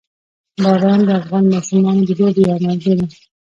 [0.63, 3.07] باران د افغان ماشومانو د لوبو یوه موضوع ده.